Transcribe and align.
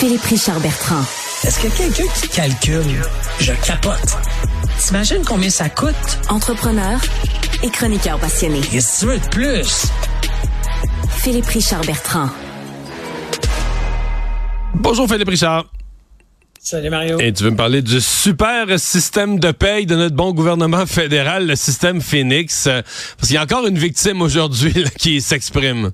Philippe 0.00 0.24
Richard 0.24 0.60
Bertrand. 0.60 1.04
Est-ce 1.44 1.60
que 1.60 1.68
quelqu'un 1.76 2.10
qui 2.14 2.28
calcule, 2.28 3.02
je 3.38 3.52
capote. 3.66 4.16
T'imagines 4.82 5.22
combien 5.26 5.50
ça 5.50 5.68
coûte? 5.68 5.94
Entrepreneur 6.30 6.98
et 7.62 7.68
chroniqueur 7.68 8.18
passionné. 8.18 8.62
Qu'est-ce 8.62 8.94
que 8.94 9.00
tu 9.00 9.12
veux 9.12 9.18
de 9.18 9.28
plus? 9.28 9.88
Philippe 11.18 11.44
Richard 11.44 11.82
Bertrand. 11.82 12.30
Bonjour 14.76 15.06
Philippe 15.06 15.28
Richard. 15.28 15.66
Salut 16.58 16.88
Mario. 16.88 17.20
Et 17.20 17.34
tu 17.34 17.44
veux 17.44 17.50
me 17.50 17.56
parler 17.56 17.82
du 17.82 18.00
super 18.00 18.80
système 18.80 19.38
de 19.38 19.50
paye 19.50 19.84
de 19.84 19.96
notre 19.96 20.16
bon 20.16 20.32
gouvernement 20.32 20.86
fédéral, 20.86 21.46
le 21.46 21.56
système 21.56 22.00
Phoenix? 22.00 22.64
Parce 22.64 23.26
qu'il 23.26 23.34
y 23.34 23.36
a 23.36 23.42
encore 23.42 23.66
une 23.66 23.78
victime 23.78 24.22
aujourd'hui 24.22 24.82
qui 24.98 25.20
s'exprime. 25.20 25.90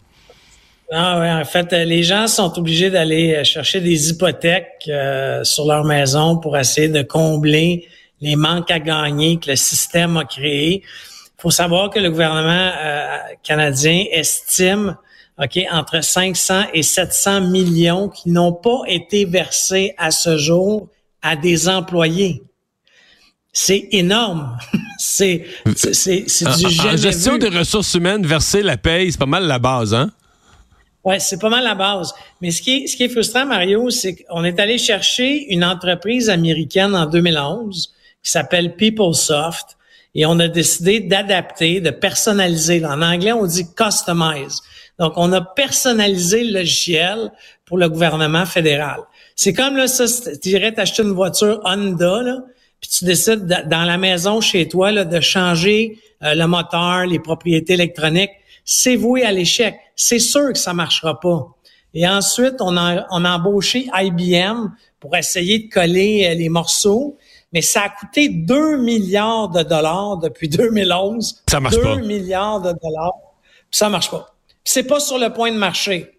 Ah 0.92 1.18
ouais, 1.18 1.30
en 1.30 1.44
fait, 1.44 1.72
euh, 1.72 1.84
les 1.84 2.02
gens 2.04 2.28
sont 2.28 2.56
obligés 2.58 2.90
d'aller 2.90 3.34
euh, 3.34 3.44
chercher 3.44 3.80
des 3.80 4.10
hypothèques 4.10 4.84
euh, 4.88 5.42
sur 5.42 5.66
leur 5.66 5.84
maison 5.84 6.38
pour 6.38 6.56
essayer 6.56 6.88
de 6.88 7.02
combler 7.02 7.88
les 8.20 8.36
manques 8.36 8.70
à 8.70 8.78
gagner 8.78 9.38
que 9.38 9.50
le 9.50 9.56
système 9.56 10.16
a 10.16 10.24
créés. 10.24 10.82
Il 10.84 11.42
faut 11.42 11.50
savoir 11.50 11.90
que 11.90 11.98
le 11.98 12.10
gouvernement 12.10 12.70
euh, 12.80 13.16
canadien 13.42 14.04
estime 14.12 14.96
OK, 15.42 15.58
entre 15.70 16.02
500 16.02 16.66
et 16.72 16.82
700 16.82 17.42
millions 17.42 18.08
qui 18.08 18.30
n'ont 18.30 18.52
pas 18.54 18.82
été 18.86 19.24
versés 19.26 19.92
à 19.98 20.10
ce 20.10 20.38
jour 20.38 20.88
à 21.20 21.34
des 21.36 21.68
employés. 21.68 22.42
C'est 23.52 23.88
énorme. 23.90 24.56
c'est 24.98 25.46
c'est 25.74 26.46
En, 26.46 26.56
du 26.56 26.66
en 26.66 26.68
jamais 26.68 26.96
gestion 26.96 27.32
vu. 27.34 27.38
des 27.40 27.48
ressources 27.48 27.92
humaines, 27.94 28.24
verser 28.24 28.62
la 28.62 28.76
paye, 28.76 29.10
c'est 29.10 29.18
pas 29.18 29.26
mal 29.26 29.46
la 29.46 29.58
base, 29.58 29.92
hein? 29.92 30.10
Ouais, 31.06 31.20
c'est 31.20 31.38
pas 31.40 31.48
mal 31.48 31.62
la 31.62 31.76
base. 31.76 32.12
Mais 32.42 32.50
ce 32.50 32.60
qui 32.60 32.78
est, 32.82 32.86
ce 32.88 32.96
qui 32.96 33.04
est 33.04 33.08
frustrant, 33.08 33.46
Mario, 33.46 33.90
c'est 33.90 34.16
qu'on 34.16 34.42
est 34.42 34.58
allé 34.58 34.76
chercher 34.76 35.46
une 35.54 35.64
entreprise 35.64 36.28
américaine 36.28 36.96
en 36.96 37.06
2011 37.06 37.94
qui 38.24 38.30
s'appelle 38.30 38.74
PeopleSoft 38.74 39.76
et 40.16 40.26
on 40.26 40.38
a 40.40 40.48
décidé 40.48 40.98
d'adapter, 40.98 41.80
de 41.80 41.90
personnaliser. 41.90 42.84
En 42.84 43.02
anglais, 43.02 43.32
on 43.32 43.46
dit 43.46 43.72
customize. 43.74 44.62
Donc, 44.98 45.12
on 45.16 45.32
a 45.32 45.40
personnalisé 45.40 46.42
le 46.42 46.58
logiciel 46.58 47.30
pour 47.66 47.78
le 47.78 47.88
gouvernement 47.88 48.44
fédéral. 48.46 48.98
C'est 49.36 49.52
comme 49.52 49.76
là, 49.76 49.86
ça, 49.86 50.06
tu 50.42 50.48
irais 50.48 50.72
t'acheter 50.72 51.02
une 51.04 51.12
voiture 51.12 51.60
Honda, 51.64 52.22
là, 52.22 52.38
puis 52.80 52.90
tu 52.90 53.04
décides 53.04 53.46
de- 53.46 53.68
dans 53.68 53.84
la 53.84 53.96
maison 53.98 54.40
chez 54.40 54.66
toi 54.68 54.90
là, 54.90 55.04
de 55.04 55.20
changer 55.20 55.98
euh, 56.24 56.34
le 56.34 56.46
moteur, 56.46 57.06
les 57.06 57.18
propriétés 57.20 57.74
électroniques. 57.74 58.30
C'est 58.66 58.96
voué 58.96 59.22
à 59.22 59.32
l'échec. 59.32 59.78
C'est 59.94 60.18
sûr 60.18 60.52
que 60.52 60.58
ça 60.58 60.74
marchera 60.74 61.18
pas. 61.20 61.46
Et 61.94 62.06
ensuite, 62.06 62.56
on 62.60 62.76
a, 62.76 63.06
on 63.10 63.24
a 63.24 63.38
embauché 63.38 63.88
IBM 63.94 64.68
pour 65.00 65.16
essayer 65.16 65.60
de 65.60 65.72
coller 65.72 66.26
euh, 66.28 66.34
les 66.34 66.48
morceaux, 66.50 67.16
mais 67.52 67.62
ça 67.62 67.84
a 67.84 67.88
coûté 67.88 68.28
2 68.28 68.78
milliards 68.78 69.48
de 69.48 69.62
dollars 69.62 70.18
depuis 70.18 70.48
2011. 70.50 71.44
Ça 71.48 71.60
marche 71.60 71.76
2 71.76 71.82
pas. 71.82 71.96
milliards 71.96 72.60
de 72.60 72.74
dollars. 72.82 73.14
Puis 73.70 73.78
ça 73.78 73.88
marche 73.88 74.10
pas. 74.10 74.34
Puis 74.62 74.72
c'est 74.74 74.82
pas 74.82 75.00
sur 75.00 75.16
le 75.18 75.32
point 75.32 75.52
de 75.52 75.56
marcher. 75.56 76.18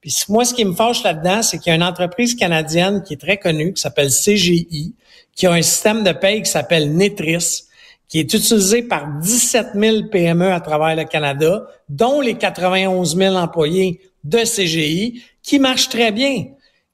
Puis 0.00 0.14
moi, 0.28 0.44
ce 0.44 0.54
qui 0.54 0.64
me 0.64 0.74
fâche 0.74 1.02
là-dedans, 1.02 1.42
c'est 1.42 1.58
qu'il 1.58 1.70
y 1.70 1.72
a 1.72 1.76
une 1.76 1.82
entreprise 1.82 2.34
canadienne 2.34 3.02
qui 3.02 3.14
est 3.14 3.20
très 3.20 3.36
connue, 3.36 3.74
qui 3.74 3.82
s'appelle 3.82 4.08
CGI, 4.08 4.94
qui 5.34 5.46
a 5.46 5.52
un 5.52 5.62
système 5.62 6.02
de 6.04 6.12
paye 6.12 6.42
qui 6.42 6.50
s'appelle 6.50 6.94
Netris, 6.94 7.64
qui 8.08 8.20
est 8.20 8.34
utilisé 8.34 8.82
par 8.82 9.18
17 9.20 9.68
000 9.74 9.96
PME 10.10 10.52
à 10.52 10.60
travers 10.60 10.94
le 10.94 11.04
Canada, 11.04 11.66
dont 11.88 12.20
les 12.20 12.34
91 12.34 13.16
000 13.16 13.34
employés 13.34 14.00
de 14.24 14.38
CGI, 14.38 15.22
qui 15.42 15.58
marche 15.58 15.88
très 15.88 16.12
bien, 16.12 16.46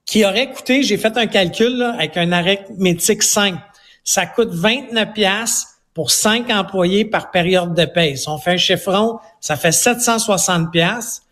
qui 0.05 0.25
aurait 0.25 0.51
coûté, 0.51 0.83
j'ai 0.83 0.97
fait 0.97 1.17
un 1.17 1.27
calcul 1.27 1.77
là, 1.77 1.95
avec 1.95 2.17
un 2.17 2.33
arithmétique 2.33 3.23
5, 3.23 3.55
ça 4.05 4.27
coûte 4.27 4.51
29 4.51 5.13
pièces 5.13 5.67
pour 5.95 6.11
5 6.11 6.51
employés 6.51 7.05
par 7.05 7.31
période 7.31 7.75
de 7.75 7.85
paye. 7.85 8.17
Si 8.17 8.29
on 8.29 8.39
fait 8.39 8.53
un 8.53 8.57
chiffron, 8.57 9.19
ça 9.41 9.57
fait 9.57 9.73
760 9.73 10.73
pièces 10.73 11.23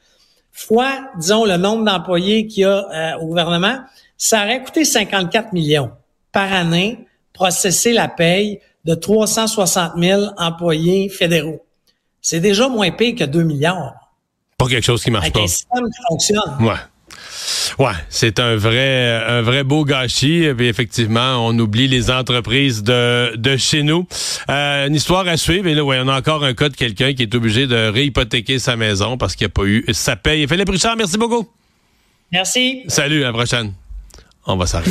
fois, 0.53 1.11
disons, 1.19 1.45
le 1.45 1.57
nombre 1.57 1.85
d'employés 1.85 2.47
qu'il 2.47 2.63
y 2.63 2.67
a 2.67 2.87
euh, 2.93 3.19
au 3.21 3.27
gouvernement, 3.27 3.79
ça 4.17 4.45
aurait 4.45 4.63
coûté 4.63 4.85
54 4.85 5.53
millions 5.53 5.91
par 6.33 6.53
année 6.53 7.07
processer 7.33 7.93
la 7.93 8.09
paye 8.09 8.61
de 8.85 8.95
360 8.95 9.93
000 9.99 10.23
employés 10.39 11.09
fédéraux. 11.09 11.65
C'est 12.23 12.41
déjà 12.41 12.69
moins 12.69 12.91
pire 12.91 13.15
que 13.17 13.25
2 13.25 13.43
milliards. 13.43 13.95
Pas 14.59 14.67
quelque 14.67 14.85
chose 14.85 15.03
qui 15.03 15.11
marche 15.11 15.25
Avec 15.25 15.35
pas. 15.35 15.41
un 15.43 15.47
système 15.47 15.85
qui 15.85 16.03
fonctionne. 16.09 16.57
Ouais. 16.67 16.75
Ouais, 17.79 17.93
c'est 18.11 18.39
un 18.39 18.57
vrai, 18.57 19.23
un 19.27 19.43
vrai 19.43 19.65
beau 19.65 19.85
gâchis. 19.85 20.45
Et 20.45 20.55
puis 20.55 20.67
effectivement, 20.69 21.47
on 21.47 21.59
oublie 21.59 21.89
les 21.89 22.11
entreprises 22.11 22.83
de, 22.83 23.35
de 23.37 23.57
chez 23.57 23.83
nous. 23.83 24.07
Euh, 24.51 24.87
une 24.87 24.95
histoire 24.95 25.27
à 25.27 25.37
suivre. 25.37 25.67
Et 25.67 25.75
là, 25.75 25.83
ouais, 25.85 25.99
on 26.03 26.09
a 26.09 26.19
encore 26.19 26.45
un 26.45 26.53
cas 26.55 26.69
de 26.69 26.77
quelqu'un 26.77 27.15
qui 27.15 27.23
est 27.23 27.35
obligé 27.35 27.67
de 27.67 27.89
réhypothéquer 27.89 28.59
sa 28.59 28.77
maison 28.77 29.17
parce 29.17 29.35
qu'il 29.35 29.47
n'a 29.47 29.51
pas 29.51 29.65
eu 29.65 29.85
sa 29.93 30.17
paye. 30.17 30.47
Philippe 30.47 30.69
Richard, 30.69 30.97
merci 30.97 31.17
beaucoup. 31.17 31.49
Merci. 32.33 32.83
Salut, 32.89 33.23
à 33.25 33.29
la 33.29 33.33
prochaine. 33.33 33.73
On 34.47 34.57
va 34.57 34.67
s'arrêter. 34.67 34.91